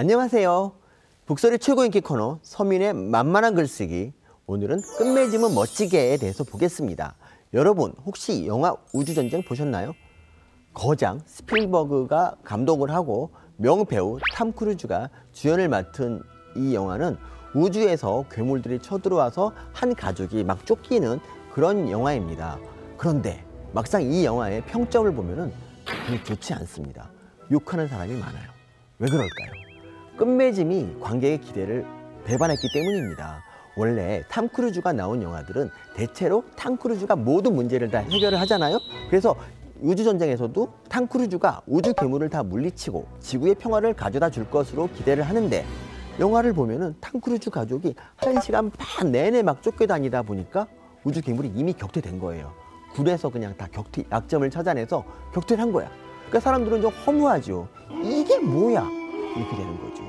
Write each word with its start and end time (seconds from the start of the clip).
안녕하세요. 0.00 0.70
북설의 1.26 1.58
최고 1.58 1.84
인기 1.84 2.00
코너 2.00 2.38
서민의 2.42 2.92
만만한 2.92 3.56
글쓰기. 3.56 4.12
오늘은 4.46 4.80
끝맺음은 4.96 5.56
멋지게에 5.56 6.18
대해서 6.18 6.44
보겠습니다. 6.44 7.16
여러분 7.52 7.92
혹시 8.06 8.46
영화 8.46 8.76
우주전쟁 8.92 9.42
보셨나요? 9.42 9.94
거장 10.72 11.20
스필버그가 11.26 12.36
감독을 12.44 12.92
하고 12.92 13.30
명배우 13.56 14.20
탐 14.36 14.52
크루즈가 14.52 15.10
주연을 15.32 15.68
맡은 15.68 16.22
이 16.54 16.76
영화는 16.76 17.16
우주에서 17.52 18.24
괴물들이 18.30 18.78
쳐들어와서 18.78 19.52
한 19.72 19.96
가족이 19.96 20.44
막 20.44 20.64
쫓기는 20.64 21.18
그런 21.52 21.90
영화입니다. 21.90 22.60
그런데 22.96 23.44
막상 23.72 24.00
이 24.02 24.24
영화의 24.24 24.64
평점은 24.66 25.12
별로 25.12 25.50
좋지 26.22 26.54
않습니다. 26.54 27.10
욕하는 27.50 27.88
사람이 27.88 28.12
많아요. 28.12 28.48
왜 29.00 29.08
그럴까요? 29.08 29.67
끝맺음이 30.18 30.96
관객의 31.00 31.40
기대를 31.40 31.86
배반했기 32.24 32.68
때문입니다. 32.74 33.42
원래 33.76 34.22
탐 34.28 34.48
크루즈가 34.48 34.92
나온 34.92 35.22
영화들은 35.22 35.70
대체로 35.94 36.42
탐 36.56 36.76
크루즈가 36.76 37.14
모든 37.14 37.54
문제를 37.54 37.90
다 37.90 38.00
해결을 38.00 38.40
하잖아요. 38.40 38.78
그래서 39.08 39.36
우주 39.80 40.02
전쟁에서도 40.02 40.68
탐 40.88 41.06
크루즈가 41.06 41.62
우주 41.66 41.94
괴물을 41.94 42.28
다 42.28 42.42
물리치고 42.42 43.06
지구의 43.20 43.54
평화를 43.54 43.94
가져다 43.94 44.28
줄 44.28 44.50
것으로 44.50 44.88
기대를 44.88 45.22
하는데 45.22 45.64
영화를 46.18 46.52
보면은 46.52 46.96
탐 47.00 47.20
크루즈 47.20 47.50
가족이 47.50 47.94
한 48.16 48.40
시간 48.40 48.70
반 48.70 49.12
내내 49.12 49.42
막 49.42 49.62
쫓겨다니다 49.62 50.22
보니까 50.22 50.66
우주 51.04 51.22
괴물이 51.22 51.52
이미 51.54 51.72
격퇴된 51.72 52.18
거예요. 52.18 52.52
굴에서 52.94 53.28
그냥 53.28 53.56
다 53.56 53.68
격퇴 53.70 54.02
약점을 54.10 54.50
찾아내서 54.50 55.04
격퇴를 55.32 55.62
한 55.62 55.70
거야. 55.70 55.88
그러니까 56.26 56.40
사람들은 56.40 56.82
좀 56.82 56.90
허무하죠. 56.90 57.68
이게 58.02 58.40
뭐야? 58.40 58.97
이렇게 59.38 59.56
되는 59.56 59.78
거죠. 59.80 60.02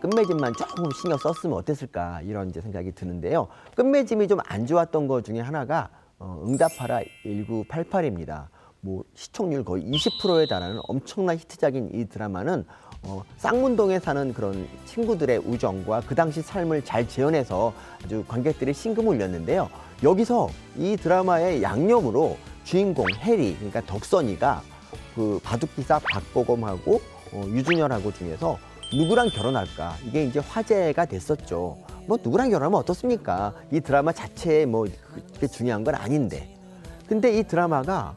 끝맺음만 0.00 0.54
조금 0.54 0.90
신경 0.92 1.18
썼으면 1.18 1.58
어땠을까 1.58 2.22
이런 2.22 2.48
이제 2.48 2.60
생각이 2.60 2.92
드는데요. 2.92 3.48
끝맺음이 3.76 4.26
좀 4.28 4.38
안 4.46 4.66
좋았던 4.66 5.06
것 5.06 5.24
중에 5.24 5.40
하나가 5.40 5.90
어, 6.18 6.42
응답하라 6.46 7.00
1988입니다. 7.24 8.46
뭐 8.80 9.04
시청률 9.14 9.62
거의 9.62 9.84
20%에 9.84 10.46
달하는 10.46 10.80
엄청난 10.88 11.36
히트작인 11.36 11.90
이 11.92 12.06
드라마는 12.06 12.64
어, 13.02 13.22
쌍문동에 13.36 13.98
사는 14.00 14.32
그런 14.32 14.66
친구들의 14.86 15.38
우정과 15.38 16.02
그 16.06 16.14
당시 16.14 16.40
삶을 16.40 16.82
잘 16.84 17.06
재현해서 17.06 17.72
아주 18.04 18.24
관객들이 18.26 18.72
심금을 18.72 19.16
울렸는데요. 19.16 19.68
여기서 20.02 20.48
이 20.76 20.96
드라마의 20.96 21.62
양념으로 21.62 22.38
주인공 22.64 23.06
해리 23.18 23.54
그러니까 23.56 23.82
덕선이가 23.82 24.62
그 25.14 25.38
바둑기사 25.42 26.00
박보검하고 26.10 27.00
어, 27.32 27.44
유준열하고 27.48 28.12
중에서 28.12 28.58
누구랑 28.92 29.28
결혼할까 29.28 29.94
이게 30.04 30.24
이제 30.24 30.40
화제가 30.40 31.04
됐었죠. 31.04 31.78
뭐 32.06 32.18
누구랑 32.22 32.50
결혼하면 32.50 32.80
어떻습니까? 32.80 33.54
이 33.70 33.80
드라마 33.80 34.12
자체에 34.12 34.66
뭐 34.66 34.86
그렇게 35.28 35.46
중요한 35.46 35.84
건 35.84 35.94
아닌데. 35.94 36.56
근데 37.06 37.38
이 37.38 37.44
드라마가 37.44 38.16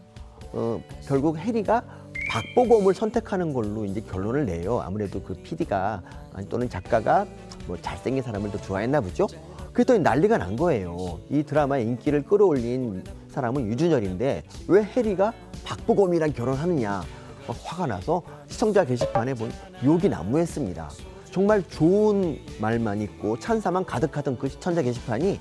어, 0.52 0.82
결국 1.08 1.38
해리가 1.38 1.84
박보검을 2.30 2.96
선택하는 2.96 3.54
걸로 3.54 3.86
이제 3.86 4.02
결론을 4.02 4.46
내요. 4.46 4.82
아무래도 4.82 5.22
그 5.22 5.36
PD가 5.36 6.02
또는 6.50 6.68
작가가 6.70 7.28
뭐 7.68 7.78
잘생긴 7.80 8.24
사람을 8.24 8.52
더 8.52 8.58
좋아했나 8.58 9.02
보죠. 9.02 9.28
그랬더니 9.74 10.00
난리가 10.00 10.38
난 10.38 10.56
거예요. 10.56 11.20
이 11.30 11.44
드라마의 11.44 11.86
인기를 11.86 12.24
끌어올린 12.24 13.04
사람은 13.30 13.68
유준열인데 13.68 14.44
왜 14.68 14.84
해리가 14.84 15.34
박보검이랑 15.64 16.34
결혼하느냐. 16.34 17.04
막 17.48 17.58
화가 17.64 17.88
나서 17.88 18.22
시청자 18.48 18.86
게시판에 18.86 19.34
본 19.34 19.52
욕이 19.84 20.10
난무했습니다. 20.10 20.90
정말 21.32 21.68
좋은 21.68 22.40
말만 22.60 23.02
있고 23.02 23.40
찬사만 23.40 23.86
가득하던 23.86 24.38
그 24.38 24.48
시청자 24.48 24.82
게시판이 24.82 25.40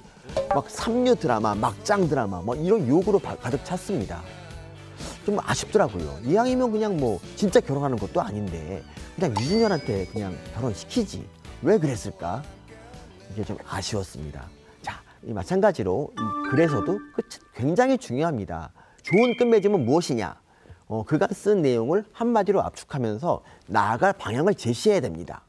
막 0.49 0.69
삼류 0.69 1.17
드라마, 1.17 1.55
막장 1.55 2.09
드라마, 2.09 2.41
뭐 2.41 2.55
이런 2.55 2.89
욕으로 2.89 3.19
가득 3.19 3.65
찼습니다. 3.65 4.23
좀 5.27 5.39
아쉽더라고요. 5.41 6.19
이왕이면 6.25 6.73
그냥 6.73 6.97
뭐 6.97 7.21
진짜 7.37 7.61
결혼하는 7.61 7.97
것도 7.99 8.21
아닌데 8.21 8.83
그냥 9.15 9.35
유준열한테 9.39 10.07
그냥 10.07 10.37
결혼시키지. 10.55 11.27
왜 11.63 11.79
그랬을까? 11.79 12.43
이게 13.33 13.45
좀 13.45 13.57
아쉬웠습니다. 13.69 14.49
자, 14.81 15.01
이 15.23 15.33
마찬가지로 15.33 16.11
이 16.13 16.51
글에서도 16.51 16.99
끝 17.15 17.27
굉장히 17.55 17.99
중요합니다. 17.99 18.73
좋은 19.03 19.37
끝맺음은 19.37 19.85
무엇이냐? 19.85 20.42
어, 20.93 21.05
그가 21.05 21.27
쓴 21.29 21.63
내용을 21.63 22.05
한마디로 22.13 22.61
압축하면서 22.61 23.43
나아갈 23.67 24.13
방향을 24.13 24.55
제시해야 24.55 25.01
됩니다. 25.01 25.41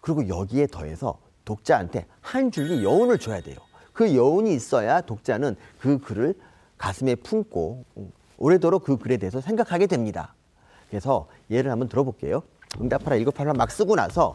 그리고 0.00 0.26
여기에 0.28 0.68
더해서 0.68 1.18
독자한테 1.44 2.06
한 2.22 2.50
줄기 2.50 2.82
여운을 2.82 3.18
줘야 3.18 3.42
돼요. 3.42 3.58
그 3.92 4.16
여운이 4.16 4.54
있어야 4.54 5.02
독자는 5.02 5.56
그 5.78 5.98
글을 5.98 6.32
가슴에 6.78 7.16
품고 7.16 7.84
오래도록 8.38 8.84
그 8.84 8.96
글에 8.96 9.18
대해서 9.18 9.42
생각하게 9.42 9.88
됩니다. 9.88 10.34
그래서 10.88 11.28
예를 11.50 11.70
한번 11.70 11.90
들어볼게요. 11.90 12.42
응답하라 12.80 13.18
1988만 13.18 13.58
막 13.58 13.70
쓰고 13.70 13.94
나서 13.94 14.34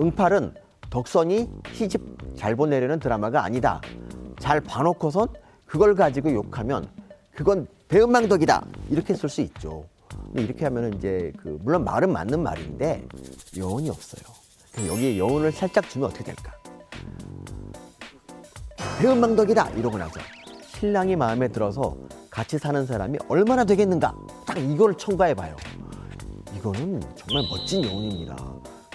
응팔은 0.00 0.54
덕선이 0.90 1.50
시집 1.72 2.36
잘 2.36 2.54
보내려는 2.54 3.00
드라마가 3.00 3.42
아니다. 3.42 3.80
잘 4.38 4.60
봐놓고선 4.60 5.26
그걸 5.64 5.96
가지고 5.96 6.32
욕하면 6.32 6.88
그건 7.36 7.68
배은망덕이다. 7.88 8.66
이렇게 8.90 9.14
쓸 9.14 9.28
수 9.28 9.42
있죠. 9.42 9.84
근데 10.08 10.42
이렇게 10.42 10.64
하면은 10.64 10.94
이제 10.94 11.32
그 11.36 11.58
물론 11.62 11.84
말은 11.84 12.10
맞는 12.10 12.42
말인데 12.42 13.06
여운이 13.56 13.90
없어요. 13.90 14.22
여기에 14.88 15.18
여운을 15.18 15.52
살짝 15.52 15.88
주면 15.88 16.08
어떻게 16.08 16.24
될까? 16.24 16.52
배은망덕이다 18.98 19.70
이러고 19.70 19.98
나서 19.98 20.18
신랑이 20.74 21.16
마음에 21.16 21.48
들어서 21.48 21.96
같이 22.30 22.58
사는 22.58 22.86
사람이 22.86 23.18
얼마나 23.28 23.64
되겠는가 23.64 24.14
딱 24.46 24.58
이걸 24.58 24.96
첨가해 24.96 25.34
봐요. 25.34 25.54
이거는 26.56 27.00
정말 27.14 27.44
멋진 27.50 27.84
여운입니다. 27.84 28.36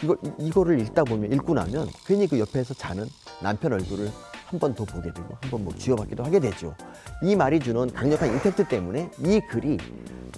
이거 0.03 0.15
이거를 0.39 0.79
읽다 0.79 1.03
보면 1.03 1.31
읽고 1.31 1.53
나면 1.53 1.87
괜히 2.05 2.27
그 2.27 2.39
옆에서 2.39 2.73
자는 2.73 3.07
남편 3.41 3.73
얼굴을 3.73 4.11
한 4.51 4.59
번 4.59 4.75
더 4.75 4.83
보게 4.83 5.13
되고 5.13 5.37
한 5.41 5.49
번뭐 5.49 5.73
쥐어받기도 5.77 6.23
하게 6.25 6.39
되죠. 6.41 6.75
이 7.23 7.35
말이 7.37 7.59
주는 7.59 7.91
강력한 7.93 8.33
임팩트 8.33 8.67
때문에 8.67 9.09
이 9.19 9.39
글이 9.49 9.77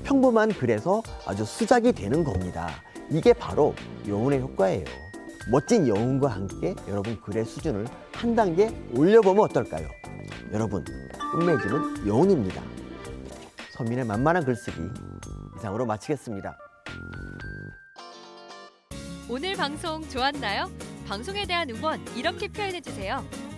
평범한 0.04 0.50
글에서 0.54 1.02
아주 1.26 1.44
수작이 1.44 1.92
되는 1.94 2.24
겁니다. 2.24 2.70
이게 3.10 3.34
바로 3.34 3.74
여운의 4.08 4.42
효과예요. 4.42 4.86
멋진 5.52 5.88
여운과 5.88 6.28
함께 6.30 6.76
여러분 6.88 7.20
글의 7.22 7.44
수준을 7.46 7.88
한 8.14 8.36
단계 8.36 8.70
올려보면 8.96 9.44
어떨까요? 9.46 9.88
여러분, 10.54 10.86
끝맺음은 11.32 12.08
여운입니다. 12.08 12.62
서민의 13.72 14.06
만만한 14.06 14.46
글쓰기 14.46 14.78
이상으로 15.58 15.86
마치겠습니다. 15.88 16.56
오늘 19.28 19.56
방송 19.56 20.08
좋았나요? 20.08 20.70
방송에 21.08 21.46
대한 21.46 21.70
응원 21.72 22.00
이렇게 22.16 22.48
표현해 22.48 22.80
주세요. 22.80 23.24